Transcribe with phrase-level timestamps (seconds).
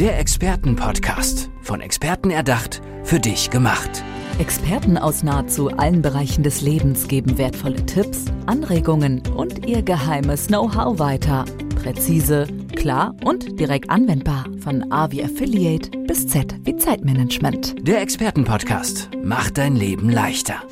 [0.00, 1.50] Der Expertenpodcast.
[1.60, 4.02] Von Experten erdacht, für dich gemacht.
[4.38, 10.98] Experten aus nahezu allen Bereichen des Lebens geben wertvolle Tipps, Anregungen und ihr geheimes Know-how
[10.98, 11.44] weiter.
[11.82, 14.46] Präzise, klar und direkt anwendbar.
[14.60, 17.86] Von A wie Affiliate bis Z wie Zeitmanagement.
[17.86, 20.62] Der Expertenpodcast macht dein Leben leichter.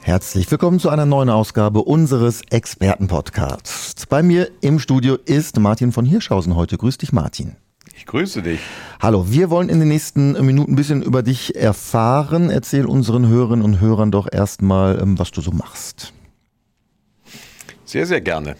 [0.00, 4.06] Herzlich willkommen zu einer neuen Ausgabe unseres Expertenpodcasts.
[4.06, 6.76] Bei mir im Studio ist Martin von Hirschhausen heute.
[6.76, 7.54] Grüß dich, Martin.
[8.00, 8.60] Ich grüße dich.
[8.98, 12.48] Hallo, wir wollen in den nächsten Minuten ein bisschen über dich erfahren.
[12.48, 16.14] Erzähl unseren Hörerinnen und Hörern doch erstmal, ähm, was du so machst.
[17.84, 18.56] Sehr, sehr gerne.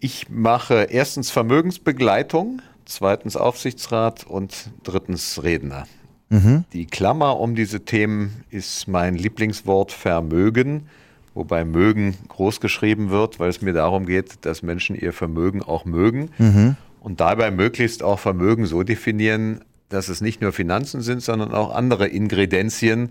[0.00, 5.84] Ich mache erstens Vermögensbegleitung, zweitens Aufsichtsrat und drittens Redner.
[6.30, 6.64] Mhm.
[6.72, 10.88] Die Klammer um diese Themen ist mein Lieblingswort Vermögen,
[11.32, 15.84] wobei mögen groß geschrieben wird, weil es mir darum geht, dass Menschen ihr Vermögen auch
[15.84, 16.76] mögen mhm.
[17.02, 21.74] Und dabei möglichst auch Vermögen so definieren, dass es nicht nur Finanzen sind, sondern auch
[21.74, 23.10] andere Ingredienzien,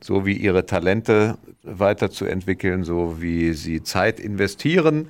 [0.00, 5.08] so wie ihre Talente weiterzuentwickeln, so wie sie Zeit investieren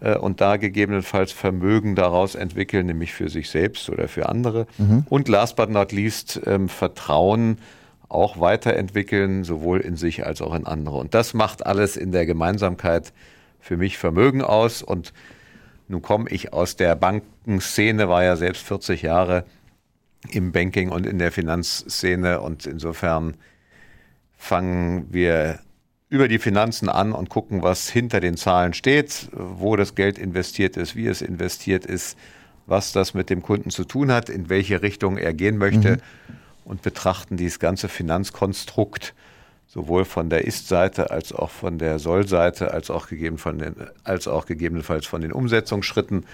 [0.00, 4.66] äh, und da gegebenenfalls Vermögen daraus entwickeln, nämlich für sich selbst oder für andere.
[4.78, 5.04] Mhm.
[5.08, 7.58] Und last but not least ähm, Vertrauen
[8.08, 10.96] auch weiterentwickeln, sowohl in sich als auch in andere.
[10.96, 13.12] Und das macht alles in der Gemeinsamkeit
[13.60, 14.82] für mich Vermögen aus.
[14.82, 15.12] Und
[15.88, 19.44] nun komme ich aus der Bankenszene, war ja selbst 40 Jahre
[20.30, 23.36] im Banking und in der Finanzszene und insofern
[24.36, 25.60] fangen wir
[26.10, 30.76] über die Finanzen an und gucken, was hinter den Zahlen steht, wo das Geld investiert
[30.76, 32.16] ist, wie es investiert ist,
[32.66, 36.34] was das mit dem Kunden zu tun hat, in welche Richtung er gehen möchte mhm.
[36.64, 39.14] und betrachten dieses ganze Finanzkonstrukt
[39.68, 43.08] sowohl von der Ist-Seite als auch von der Soll-Seite, als, auch
[44.04, 46.24] als auch gegebenenfalls von den Umsetzungsschritten.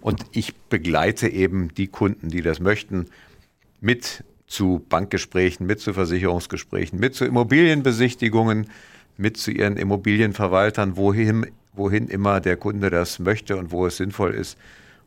[0.00, 3.06] Und ich begleite eben die Kunden, die das möchten,
[3.80, 8.68] mit zu Bankgesprächen, mit zu Versicherungsgesprächen, mit zu Immobilienbesichtigungen,
[9.16, 14.34] mit zu ihren Immobilienverwaltern, wohin, wohin immer der Kunde das möchte und wo es sinnvoll
[14.34, 14.58] ist.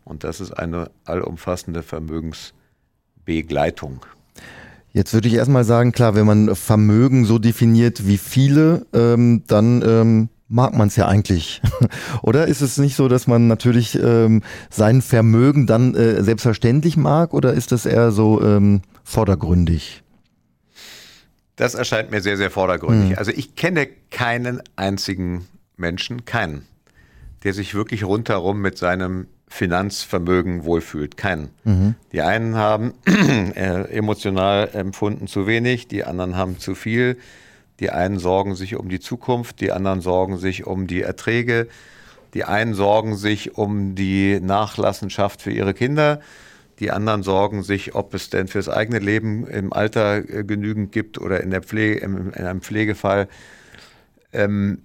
[0.05, 4.05] Und das ist eine allumfassende Vermögensbegleitung.
[4.95, 9.83] Jetzt würde ich erstmal sagen, klar, wenn man Vermögen so definiert wie viele, ähm, dann
[9.85, 11.61] ähm, mag man es ja eigentlich.
[12.21, 17.33] oder ist es nicht so, dass man natürlich ähm, sein Vermögen dann äh, selbstverständlich mag
[17.33, 20.01] oder ist das eher so ähm, vordergründig?
[21.57, 23.09] Das erscheint mir sehr, sehr vordergründig.
[23.09, 23.17] Mhm.
[23.17, 25.45] Also ich kenne keinen einzigen
[25.75, 26.65] Menschen, keinen,
[27.43, 31.17] der sich wirklich rundherum mit seinem Finanzvermögen wohlfühlt.
[31.17, 31.49] Keinen.
[31.63, 31.95] Mhm.
[32.11, 37.17] Die einen haben äh, emotional empfunden zu wenig, die anderen haben zu viel.
[37.79, 41.67] Die einen sorgen sich um die Zukunft, die anderen sorgen sich um die Erträge.
[42.33, 46.21] Die einen sorgen sich um die Nachlassenschaft für ihre Kinder
[46.79, 51.19] die anderen sorgen sich, ob es denn fürs eigene Leben im Alter äh, genügend gibt
[51.19, 53.27] oder in, der Pflege, in einem Pflegefall.
[54.33, 54.81] Ähm,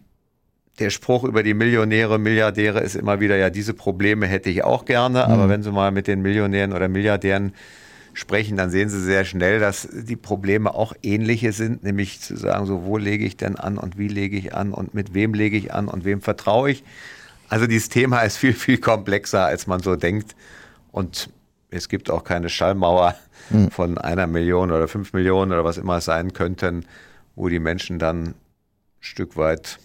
[0.80, 4.84] der Spruch über die Millionäre, Milliardäre ist immer wieder, ja, diese Probleme hätte ich auch
[4.86, 5.32] gerne, mhm.
[5.32, 7.52] aber wenn Sie mal mit den Millionären oder Milliardären
[8.14, 12.66] sprechen, dann sehen Sie sehr schnell, dass die Probleme auch ähnliche sind, nämlich zu sagen,
[12.66, 15.56] so, wo lege ich denn an und wie lege ich an und mit wem lege
[15.56, 16.82] ich an und wem vertraue ich.
[17.48, 20.34] Also dieses Thema ist viel, viel komplexer, als man so denkt.
[20.92, 21.30] Und
[21.70, 23.14] es gibt auch keine Schallmauer
[23.50, 23.70] hm.
[23.70, 26.86] von einer Million oder fünf Millionen oder was immer es sein könnten,
[27.36, 28.34] wo die Menschen dann ein
[29.00, 29.78] Stück weit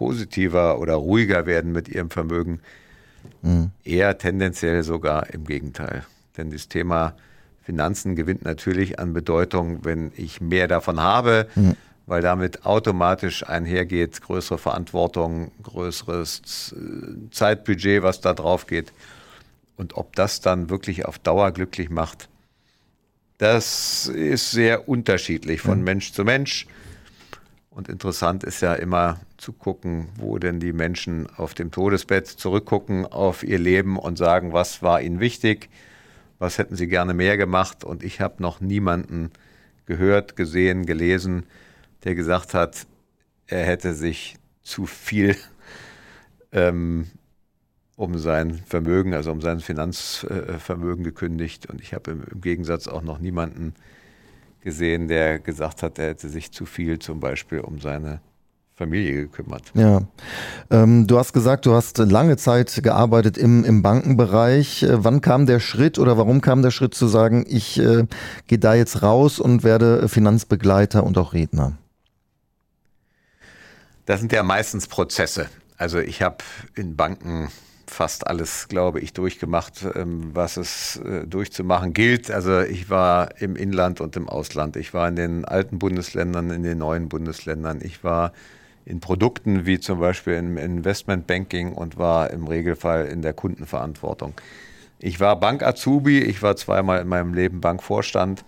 [0.00, 2.60] positiver oder ruhiger werden mit ihrem Vermögen.
[3.42, 3.70] Hm.
[3.84, 6.04] Eher tendenziell sogar im Gegenteil.
[6.38, 7.12] Denn das Thema
[7.60, 11.76] Finanzen gewinnt natürlich an Bedeutung, wenn ich mehr davon habe, hm.
[12.06, 18.94] weil damit automatisch einhergeht größere Verantwortung, größeres äh, Zeitbudget, was da drauf geht.
[19.76, 22.30] Und ob das dann wirklich auf Dauer glücklich macht,
[23.36, 26.66] das ist sehr unterschiedlich von Mensch zu Mensch.
[27.80, 33.06] Und interessant ist ja immer zu gucken, wo denn die Menschen auf dem Todesbett zurückgucken
[33.06, 35.70] auf ihr Leben und sagen, was war ihnen wichtig,
[36.38, 37.82] was hätten sie gerne mehr gemacht.
[37.82, 39.30] Und ich habe noch niemanden
[39.86, 41.46] gehört, gesehen, gelesen,
[42.04, 42.86] der gesagt hat,
[43.46, 45.34] er hätte sich zu viel
[46.52, 47.06] ähm,
[47.96, 51.64] um sein Vermögen, also um sein Finanzvermögen gekündigt.
[51.64, 53.72] Und ich habe im, Gegensatz auch noch niemanden
[54.60, 58.20] gesehen, der gesagt hat, er hätte sich zu viel zum Beispiel um seine
[58.80, 59.72] Familie gekümmert.
[59.74, 60.00] Ja,
[60.70, 64.82] ähm, du hast gesagt, du hast lange Zeit gearbeitet im, im Bankenbereich.
[64.82, 68.06] Äh, wann kam der Schritt oder warum kam der Schritt zu sagen, ich äh,
[68.46, 71.76] gehe da jetzt raus und werde Finanzbegleiter und auch Redner?
[74.06, 75.50] Das sind ja meistens Prozesse.
[75.76, 76.38] Also ich habe
[76.74, 77.50] in Banken
[77.90, 82.30] fast alles, glaube ich, durchgemacht, ähm, was es äh, durchzumachen gilt.
[82.30, 84.76] Also ich war im Inland und im Ausland.
[84.76, 87.80] Ich war in den alten Bundesländern, in den neuen Bundesländern.
[87.82, 88.32] Ich war
[88.84, 94.34] in Produkten wie zum Beispiel im Investmentbanking und war im Regelfall in der Kundenverantwortung.
[94.98, 98.44] Ich war Bank-Azubi, ich war zweimal in meinem Leben Bankvorstand.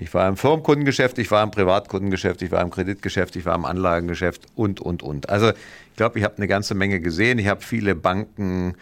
[0.00, 3.64] Ich war im Firmenkundengeschäft, ich war im Privatkundengeschäft, ich war im Kreditgeschäft, ich war im
[3.64, 5.28] Anlagengeschäft und, und, und.
[5.28, 7.40] Also ich glaube, ich habe eine ganze Menge gesehen.
[7.40, 8.76] Ich habe viele Banken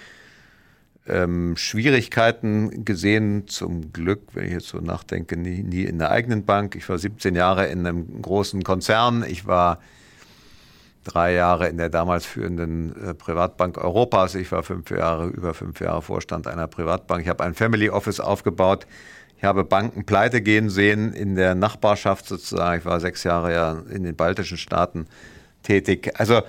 [1.09, 3.49] ähm, Schwierigkeiten gesehen.
[3.49, 6.77] Zum Glück, wenn ich jetzt so nachdenke, nie, nie in der eigenen Bank.
[6.77, 9.25] Ich war 17 Jahre in einem großen Konzern.
[9.27, 9.79] Ich war
[11.03, 14.35] drei Jahre in der damals führenden äh, Privatbank Europas.
[14.35, 17.23] Ich war fünf Jahre, über fünf Jahre Vorstand einer Privatbank.
[17.23, 18.87] Ich habe ein Family Office aufgebaut
[19.39, 22.81] ich habe Banken pleite gehen sehen in der Nachbarschaft sozusagen.
[22.81, 25.07] Ich war sechs Jahre ja in den baltischen Staaten
[25.63, 26.13] tätig.
[26.19, 26.43] Also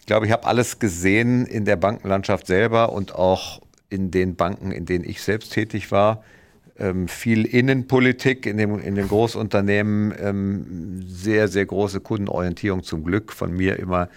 [0.00, 4.72] ich glaube, ich habe alles gesehen in der Bankenlandschaft selber und auch in den Banken,
[4.72, 6.24] in denen ich selbst tätig war.
[6.78, 13.30] Ähm, viel Innenpolitik in, dem, in den Großunternehmen, ähm, sehr, sehr große Kundenorientierung zum Glück
[13.32, 14.08] von mir immer.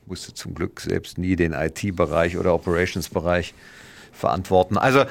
[0.00, 3.54] Ich musste zum Glück selbst nie den IT-Bereich oder Operations-Bereich
[4.12, 4.78] verantworten.
[4.78, 5.04] Also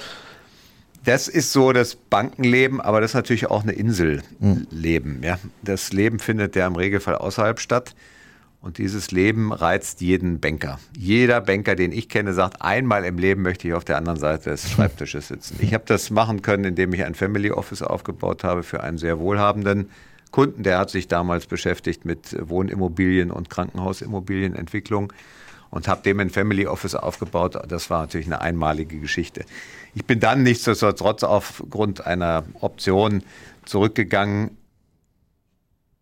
[1.05, 5.21] das ist so das Bankenleben, aber das ist natürlich auch eine Inselleben.
[5.23, 5.39] Ja?
[5.63, 7.95] Das Leben findet ja im Regelfall außerhalb statt.
[8.61, 10.79] Und dieses Leben reizt jeden Banker.
[10.97, 14.49] Jeder Banker, den ich kenne, sagt, einmal im Leben möchte ich auf der anderen Seite
[14.49, 15.57] des Schreibtisches sitzen.
[15.61, 19.19] Ich habe das machen können, indem ich ein Family Office aufgebaut habe für einen sehr
[19.19, 19.89] wohlhabenden
[20.31, 20.63] Kunden.
[20.63, 25.13] Der hat sich damals beschäftigt mit Wohnimmobilien und Krankenhausimmobilienentwicklung
[25.69, 27.57] und habe dem ein Family Office aufgebaut.
[27.67, 29.45] Das war natürlich eine einmalige Geschichte.
[29.95, 33.23] Ich bin dann nichtsdestotrotz aufgrund einer Option
[33.65, 34.57] zurückgegangen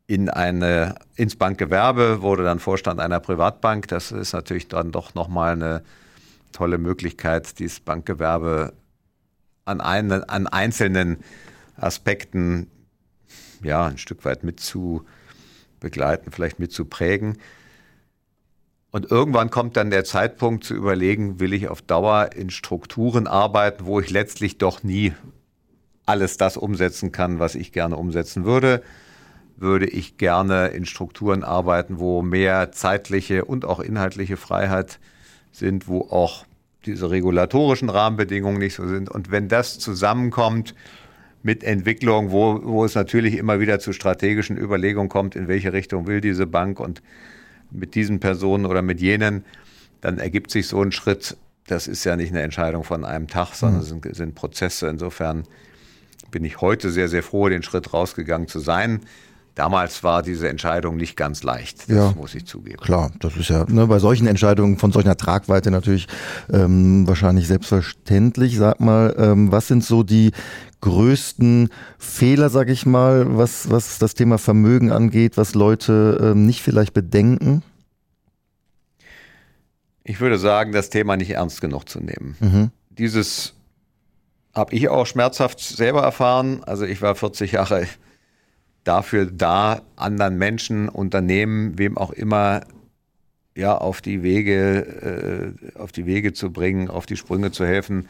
[0.07, 3.89] in eine, ins Bankgewerbe, wurde dann Vorstand einer Privatbank.
[3.89, 5.83] Das ist natürlich dann doch nochmal eine
[6.53, 8.73] tolle Möglichkeit, dieses Bankgewerbe
[9.65, 11.17] an, einen, an einzelnen
[11.75, 12.71] Aspekten
[13.63, 15.05] ja, ein Stück weit mit zu
[15.79, 17.37] begleiten, vielleicht mit zu prägen.
[18.91, 23.85] Und irgendwann kommt dann der Zeitpunkt zu überlegen, will ich auf Dauer in Strukturen arbeiten,
[23.85, 25.13] wo ich letztlich doch nie
[26.05, 28.81] alles das umsetzen kann, was ich gerne umsetzen würde.
[29.57, 34.99] Würde ich gerne in Strukturen arbeiten, wo mehr zeitliche und auch inhaltliche Freiheit
[35.51, 36.45] sind, wo auch
[36.85, 39.09] diese regulatorischen Rahmenbedingungen nicht so sind.
[39.09, 40.73] Und wenn das zusammenkommt
[41.43, 46.07] mit Entwicklung, wo, wo es natürlich immer wieder zu strategischen Überlegungen kommt, in welche Richtung
[46.07, 47.01] will diese Bank und
[47.71, 49.45] mit diesen Personen oder mit jenen,
[50.01, 51.37] dann ergibt sich so ein Schritt.
[51.67, 54.87] Das ist ja nicht eine Entscheidung von einem Tag, sondern es sind, sind Prozesse.
[54.87, 55.43] Insofern
[56.31, 59.01] bin ich heute sehr, sehr froh, den Schritt rausgegangen zu sein.
[59.57, 62.77] Damals war diese Entscheidung nicht ganz leicht, das ja, muss ich zugeben.
[62.77, 66.07] Klar, das ist ja ne, bei solchen Entscheidungen von solcher Tragweite natürlich
[66.53, 68.55] ähm, wahrscheinlich selbstverständlich.
[68.57, 70.29] Sag mal, ähm, was sind so die
[70.81, 76.61] größten Fehler, sag ich mal, was, was das Thema Vermögen angeht, was Leute ähm, nicht
[76.61, 77.63] vielleicht bedenken?
[80.03, 82.35] Ich würde sagen, das Thema nicht ernst genug zu nehmen.
[82.39, 82.71] Mhm.
[82.91, 83.55] Dieses
[84.53, 86.63] habe ich auch schmerzhaft selber erfahren.
[86.63, 87.87] Also ich war 40 Jahre
[88.87, 92.61] dafür da, anderen Menschen, Unternehmen, wem auch immer,
[93.55, 98.07] ja, auf die Wege, äh, auf die Wege zu bringen, auf die Sprünge zu helfen,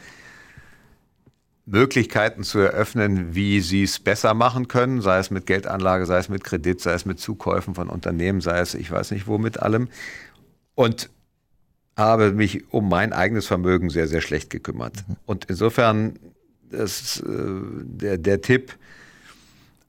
[1.64, 6.28] Möglichkeiten zu eröffnen, wie sie es besser machen können, sei es mit Geldanlage, sei es
[6.28, 9.60] mit Kredit, sei es mit Zukäufen von Unternehmen, sei es ich weiß nicht wo mit
[9.60, 9.88] allem.
[10.74, 11.10] Und
[11.96, 15.04] habe mich um mein eigenes Vermögen sehr, sehr schlecht gekümmert.
[15.26, 16.18] Und insofern
[16.70, 18.76] das, äh, der, der Tipp,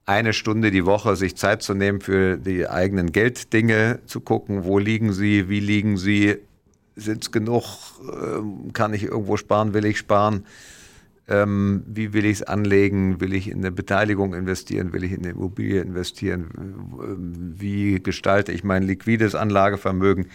[0.10, 4.80] eine Stunde die Woche sich Zeit zu nehmen für die eigenen Gelddinge, zu gucken, wo
[4.80, 6.38] liegen sie, wie liegen sie,
[6.96, 7.64] sind es genug,
[8.12, 10.48] ähm, kann ich irgendwo sparen, will ich sparen,
[11.28, 15.20] ähm, wie will ich es anlegen, will ich in eine Beteiligung investieren, will ich in
[15.20, 16.48] eine Immobilie investieren,
[17.56, 20.26] wie gestalte ich mein liquides Anlagevermögen,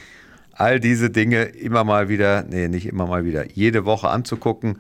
[0.52, 4.78] all diese Dinge immer mal wieder, nee, nicht immer mal wieder, jede Woche anzugucken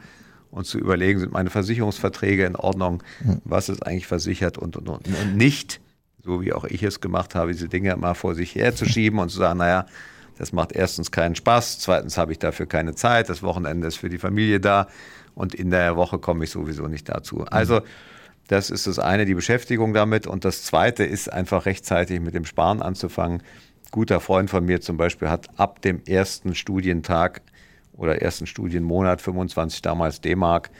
[0.54, 3.02] und zu überlegen, sind meine Versicherungsverträge in Ordnung,
[3.44, 5.08] was ist eigentlich versichert und, und, und.
[5.08, 5.80] Und nicht,
[6.22, 9.38] so wie auch ich es gemacht habe, diese Dinge mal vor sich herzuschieben und zu
[9.38, 9.86] sagen, naja,
[10.38, 14.08] das macht erstens keinen Spaß, zweitens habe ich dafür keine Zeit, das Wochenende ist für
[14.08, 14.86] die Familie da
[15.34, 17.44] und in der Woche komme ich sowieso nicht dazu.
[17.50, 17.82] Also
[18.46, 22.44] das ist das eine, die Beschäftigung damit und das zweite ist einfach rechtzeitig mit dem
[22.44, 23.40] Sparen anzufangen.
[23.40, 27.42] Ein guter Freund von mir zum Beispiel hat ab dem ersten Studientag
[27.96, 30.70] oder ersten Studienmonat, 25 damals D-Mark,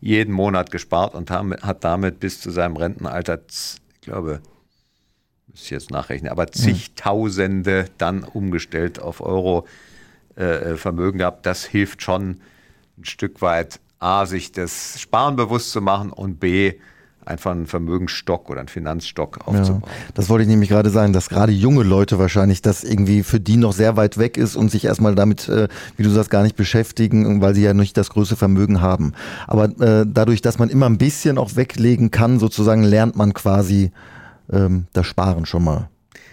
[0.00, 4.40] jeden Monat gespart und hat damit bis zu seinem Rentenalter, ich glaube,
[5.46, 9.66] muss ich jetzt nachrechnen, aber zigtausende dann umgestellt auf Euro
[10.36, 11.46] äh, äh, Vermögen gehabt.
[11.46, 12.40] Das hilft schon
[12.98, 16.74] ein Stück weit A, sich das Sparen bewusst zu machen und B,
[17.24, 19.82] einfach einen Vermögensstock oder einen Finanzstock aufzubauen.
[19.84, 23.40] Ja, das wollte ich nämlich gerade sagen, dass gerade junge Leute wahrscheinlich das irgendwie für
[23.40, 26.42] die noch sehr weit weg ist und sich erstmal damit, äh, wie du sagst, gar
[26.42, 29.12] nicht beschäftigen, weil sie ja nicht das größte Vermögen haben.
[29.46, 33.92] Aber äh, dadurch, dass man immer ein bisschen auch weglegen kann, sozusagen lernt man quasi
[34.52, 35.88] ähm, das Sparen schon mal.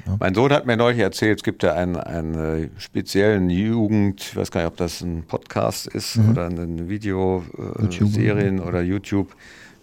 [0.05, 0.17] Ja.
[0.19, 4.51] Mein Sohn hat mir neulich erzählt, es gibt ja einen, einen speziellen Jugend, ich weiß
[4.51, 6.29] gar nicht, ob das ein Podcast ist mhm.
[6.31, 9.35] oder eine Videoserien äh, oder YouTube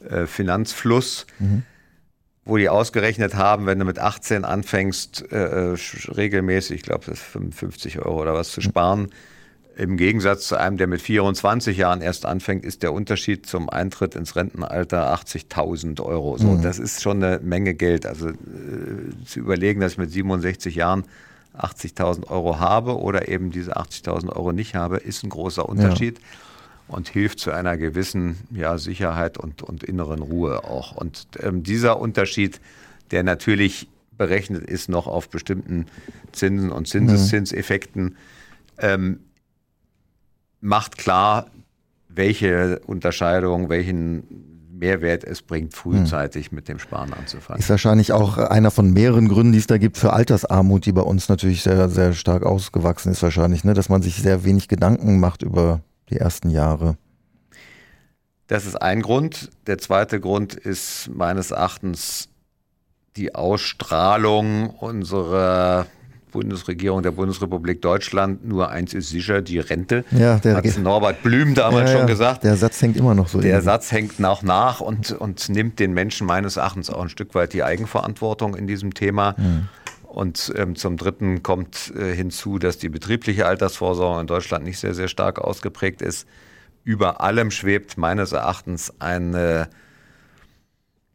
[0.09, 1.63] äh, Finanzfluss, mhm.
[2.45, 5.75] wo die ausgerechnet haben, wenn du mit 18 anfängst, äh,
[6.17, 9.11] regelmäßig, ich glaube, das ist 55 Euro oder was zu sparen, mhm.
[9.77, 14.15] Im Gegensatz zu einem, der mit 24 Jahren erst anfängt, ist der Unterschied zum Eintritt
[14.15, 16.39] ins Rentenalter 80.000 Euro.
[16.39, 16.63] So, mhm.
[16.63, 18.07] Das ist schon eine Menge Geld.
[18.07, 18.35] Also äh,
[19.27, 21.05] zu überlegen, dass ich mit 67 Jahren
[21.59, 26.21] 80.000 Euro habe oder eben diese 80.000 Euro nicht habe, ist ein großer Unterschied.
[26.21, 26.25] Ja
[26.89, 30.93] und hilft zu einer gewissen ja, Sicherheit und, und inneren Ruhe auch.
[30.93, 32.61] Und ähm, dieser Unterschied,
[33.11, 35.87] der natürlich berechnet ist noch auf bestimmten
[36.33, 38.17] Zinsen und Zinseszinseffekten,
[38.79, 39.21] ähm,
[40.61, 41.47] macht klar,
[42.09, 44.25] welche Unterscheidung, welchen
[44.79, 47.61] Mehrwert es bringt, frühzeitig mit dem Sparen anzufangen.
[47.61, 51.03] Ist wahrscheinlich auch einer von mehreren Gründen, die es da gibt für Altersarmut, die bei
[51.03, 53.75] uns natürlich sehr, sehr stark ausgewachsen ist wahrscheinlich, ne?
[53.75, 56.97] dass man sich sehr wenig Gedanken macht über die ersten Jahre?
[58.47, 59.51] Das ist ein Grund.
[59.67, 62.29] Der zweite Grund ist meines Erachtens
[63.17, 65.87] die Ausstrahlung unserer
[66.31, 68.47] Bundesregierung der Bundesrepublik Deutschland.
[68.47, 70.05] Nur eins ist sicher, die Rente.
[70.11, 72.45] Ja, der hat Norbert Blüm damals ja, schon gesagt.
[72.45, 73.41] Der Satz hängt immer noch so.
[73.41, 73.65] Der irgendwie.
[73.65, 77.55] Satz hängt noch nach und, und nimmt den Menschen meines Erachtens auch ein Stück weit
[77.55, 79.35] die Eigenverantwortung in diesem Thema.
[79.39, 79.69] Mhm.
[80.17, 84.95] Und ähm, zum Dritten kommt äh, hinzu, dass die betriebliche Altersvorsorge in Deutschland nicht sehr,
[84.95, 86.27] sehr stark ausgeprägt ist.
[86.85, 89.69] Über allem schwebt meines Erachtens eine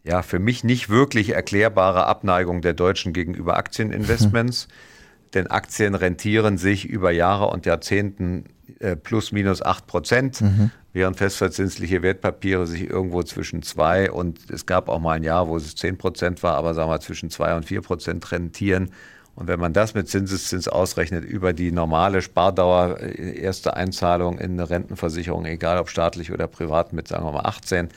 [0.04, 4.68] ja, für mich nicht wirklich erklärbare Abneigung der Deutschen gegenüber Aktieninvestments.
[5.34, 8.46] Denn Aktien rentieren sich über Jahre und Jahrzehnten
[8.80, 10.42] äh, plus minus acht Prozent.
[10.42, 15.48] Mhm während festverzinsliche Wertpapiere sich irgendwo zwischen zwei und es gab auch mal ein Jahr,
[15.48, 18.92] wo es zehn Prozent war, aber sagen wir zwischen zwei und vier Prozent rentieren.
[19.34, 24.52] Und wenn man das mit Zinseszins ausrechnet über die normale Spardauer, äh, erste Einzahlung in
[24.52, 27.88] eine Rentenversicherung, egal ob staatlich oder privat, mit sagen wir mal 18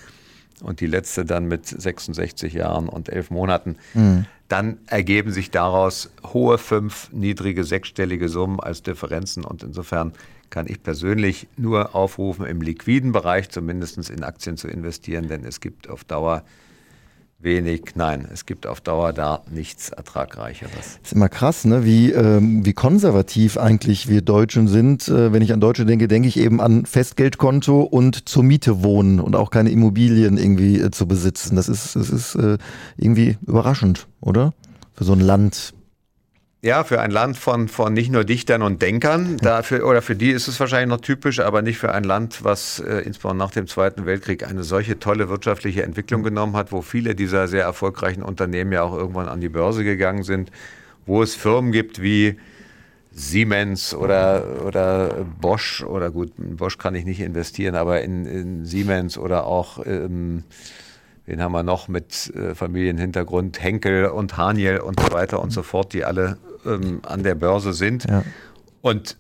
[0.62, 4.26] und die letzte dann mit 66 Jahren und elf Monaten, mhm.
[4.54, 9.44] Dann ergeben sich daraus hohe fünf, niedrige sechsstellige Summen als Differenzen.
[9.44, 10.12] Und insofern
[10.49, 15.58] kann ich persönlich nur aufrufen, im liquiden Bereich zumindest in Aktien zu investieren, denn es
[15.58, 16.44] gibt auf Dauer
[17.38, 20.99] wenig, nein, es gibt auf Dauer da nichts Ertragreicheres.
[21.03, 21.85] Ist immer krass, ne?
[21.85, 25.09] wie, ähm, wie konservativ eigentlich wir Deutschen sind.
[25.09, 29.21] Äh, wenn ich an Deutsche denke, denke ich eben an Festgeldkonto und zur Miete wohnen
[29.21, 31.57] und auch keine Immobilien irgendwie äh, zu besitzen.
[31.57, 32.59] Das ist, das ist äh,
[32.97, 34.53] irgendwie überraschend, oder?
[34.95, 35.75] Für so ein Land
[36.64, 40.30] ja, für ein Land von, von nicht nur Dichtern und Denkern, dafür, oder für die
[40.30, 43.66] ist es wahrscheinlich noch typisch, aber nicht für ein Land, was äh, insbesondere nach dem
[43.66, 48.73] Zweiten Weltkrieg eine solche tolle wirtschaftliche Entwicklung genommen hat, wo viele dieser sehr erfolgreichen Unternehmen
[48.73, 50.50] ja auch irgendwann an die Börse gegangen sind,
[51.04, 52.38] wo es Firmen gibt wie
[53.12, 58.64] Siemens oder, oder Bosch, oder gut, in Bosch kann ich nicht investieren, aber in, in
[58.64, 60.44] Siemens oder auch ähm,
[61.26, 65.62] wen haben wir noch mit äh, Familienhintergrund, Henkel und Haniel und so weiter und so
[65.62, 68.04] fort, die alle ähm, an der Börse sind.
[68.09, 68.23] Ja.
[68.80, 69.16] Und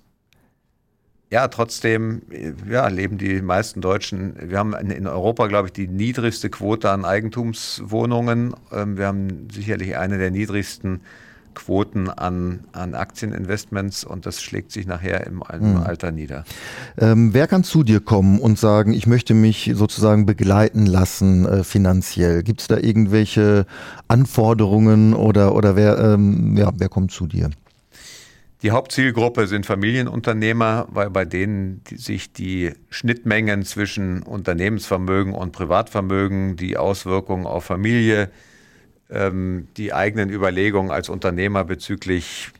[1.30, 2.22] ja, trotzdem
[2.70, 7.04] ja, leben die meisten Deutschen, wir haben in Europa, glaube ich, die niedrigste Quote an
[7.04, 8.54] Eigentumswohnungen.
[8.70, 11.00] Ähm, wir haben sicherlich eine der niedrigsten
[11.54, 15.82] Quoten an, an Aktieninvestments und das schlägt sich nachher im, im hm.
[15.82, 16.44] Alter nieder.
[16.98, 21.64] Ähm, wer kann zu dir kommen und sagen, ich möchte mich sozusagen begleiten lassen äh,
[21.64, 22.42] finanziell?
[22.42, 23.66] Gibt es da irgendwelche
[24.08, 27.50] Anforderungen oder, oder wer, ähm, ja, wer kommt zu dir?
[28.64, 36.56] Die Hauptzielgruppe sind Familienunternehmer, weil bei denen die sich die Schnittmengen zwischen Unternehmensvermögen und Privatvermögen,
[36.56, 38.30] die Auswirkungen auf Familie,
[39.14, 42.50] ähm, die eigenen Überlegungen als Unternehmer bezüglich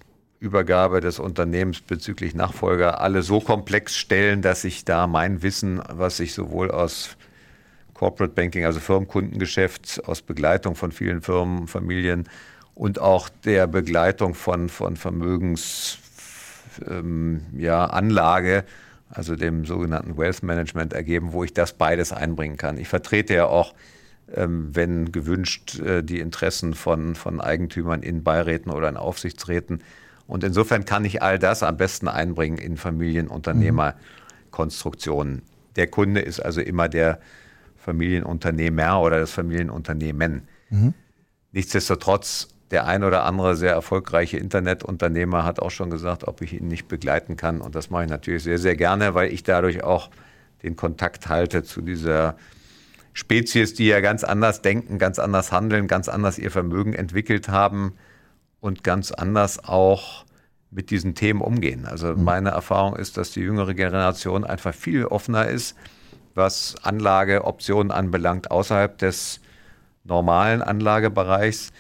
[0.41, 6.21] Übergabe des Unternehmens bezüglich Nachfolger alle so komplex stellen, dass ich da mein Wissen, was
[6.21, 7.17] ich sowohl aus
[7.95, 12.29] Corporate Banking, also Firmenkundengeschäft, aus Begleitung von vielen Firmen, Familien
[12.75, 15.99] und auch der Begleitung von, von Vermögensanlage,
[16.91, 17.87] ähm, ja,
[19.09, 22.77] also dem sogenannten Wealth Management ergeben, wo ich das beides einbringen kann.
[22.77, 23.73] Ich vertrete ja auch
[24.27, 29.83] wenn gewünscht, äh, die Interessen von, von Eigentümern in Beiräten oder in Aufsichtsräten.
[30.27, 35.43] Und insofern kann ich all das am besten einbringen in Familienunternehmerkonstruktionen.
[35.77, 37.21] Der Kunde ist also immer der
[37.77, 40.49] Familienunternehmer oder das Familienunternehmen.
[40.71, 40.95] Mhm.
[41.53, 46.69] Nichtsdestotrotz, der ein oder andere sehr erfolgreiche Internetunternehmer hat auch schon gesagt, ob ich ihn
[46.69, 47.61] nicht begleiten kann.
[47.61, 50.09] Und das mache ich natürlich sehr, sehr gerne, weil ich dadurch auch
[50.63, 52.37] den Kontakt halte zu dieser
[53.15, 57.95] Spezies, die ja ganz anders denken, ganz anders handeln, ganz anders ihr Vermögen entwickelt haben
[58.61, 60.27] und ganz anders auch
[60.73, 61.87] mit diesen Themen umgehen.
[61.87, 62.25] Also mhm.
[62.25, 65.77] meine Erfahrung ist, dass die jüngere Generation einfach viel offener ist,
[66.35, 69.41] was Anlageoptionen anbelangt, außerhalb des
[70.03, 71.73] normalen Anlagebereichs.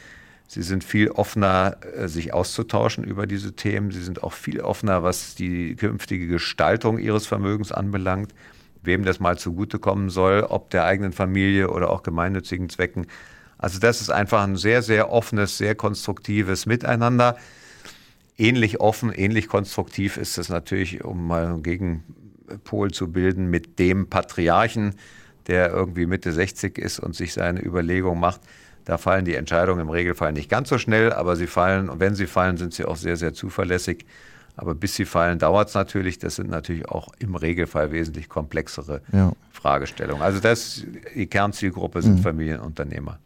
[0.47, 3.91] Sie sind viel offener, äh, sich auszutauschen über diese Themen.
[3.91, 8.33] Sie sind auch viel offener, was die künftige Gestaltung ihres Vermögens anbelangt,
[8.87, 13.07] wem das mal zugutekommen soll, ob der eigenen Familie oder auch gemeinnützigen Zwecken.
[13.59, 17.37] Also das ist einfach ein sehr, sehr offenes, sehr konstruktives Miteinander.
[18.37, 24.11] Ähnlich offen, ähnlich konstruktiv ist es natürlich, um mal einen Gegenpol zu bilden, mit dem
[24.11, 24.97] Patriarchen,
[25.47, 28.41] der irgendwie Mitte 60 ist und sich seine Überlegung macht.
[28.85, 32.15] Da fallen die Entscheidungen im Regelfall nicht ganz so schnell, aber sie fallen, und wenn
[32.15, 34.05] sie fallen, sind sie auch sehr, sehr zuverlässig.
[34.57, 36.19] Aber bis sie fallen, dauert es natürlich.
[36.19, 39.33] Das sind natürlich auch im Regelfall wesentlich komplexere ja.
[39.51, 40.23] Fragestellungen.
[40.23, 40.85] Also das,
[41.15, 42.23] die Kernzielgruppe sind mhm.
[42.23, 43.19] Familienunternehmer.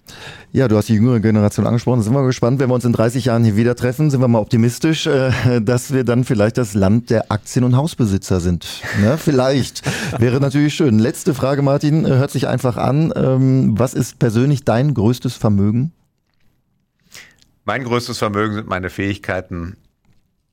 [0.52, 2.00] Ja, du hast die jüngere Generation angesprochen.
[2.00, 4.38] Sind wir gespannt, wenn wir uns in 30 Jahren hier wieder treffen, sind wir mal
[4.38, 8.66] optimistisch, äh, dass wir dann vielleicht das Land der Aktien- und Hausbesitzer sind.
[8.99, 9.16] Ne?
[9.16, 9.82] Vielleicht.
[10.18, 10.99] Wäre natürlich schön.
[10.99, 13.12] Letzte Frage, Martin, äh, hört sich einfach an.
[13.14, 15.92] Ähm, was ist persönlich dein größtes Vermögen?
[17.64, 19.76] Mein größtes Vermögen sind meine Fähigkeiten,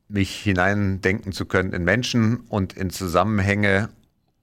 [0.08, 3.90] mich hineindenken zu können in Menschen und in Zusammenhänge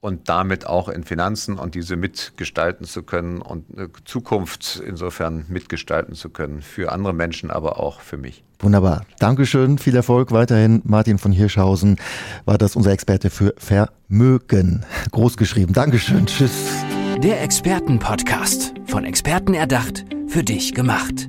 [0.02, 6.16] und damit auch in Finanzen und diese mitgestalten zu können und eine Zukunft insofern mitgestalten
[6.16, 6.60] zu können.
[6.60, 8.42] Für andere Menschen, aber auch für mich.
[8.58, 9.06] Wunderbar.
[9.20, 9.78] Dankeschön.
[9.78, 10.82] Viel Erfolg weiterhin.
[10.84, 11.98] Martin von Hirschhausen
[12.44, 14.84] war das unser Experte für Vermögen.
[15.12, 15.72] Großgeschrieben.
[15.72, 16.26] Dankeschön.
[16.26, 16.84] Tschüss.
[17.22, 18.74] Der Expertenpodcast.
[18.86, 21.28] Von Experten erdacht, für dich gemacht.